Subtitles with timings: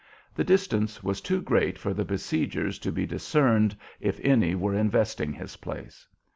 [0.33, 5.31] The distance was too great for the besiegers to be discerned if any were investing
[5.31, 6.07] his place.